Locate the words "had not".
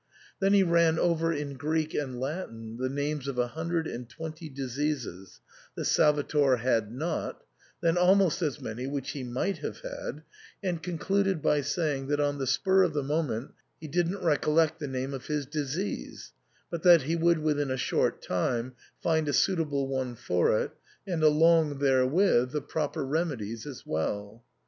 6.57-7.43